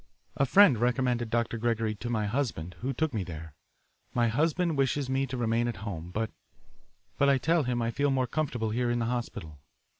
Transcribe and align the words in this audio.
A 0.35 0.47
friend 0.47 0.79
recommended 0.79 1.29
Dr. 1.29 1.59
Gregory 1.59 1.93
to 1.93 2.09
my 2.09 2.25
husband, 2.25 2.75
who 2.79 2.91
took 2.91 3.13
me 3.13 3.23
there. 3.23 3.53
My 4.15 4.29
husband 4.29 4.75
wishes 4.75 5.11
me 5.11 5.27
to 5.27 5.37
remain 5.37 5.67
at 5.67 5.77
home, 5.85 6.09
but 6.09 6.31
I 7.19 7.37
tell 7.37 7.61
him 7.65 7.83
I 7.83 7.91
feel 7.91 8.09
more 8.09 8.25
comfortable 8.25 8.71
here 8.71 8.89
in 8.89 8.97
the 8.97 9.05
hospital. 9.05 9.59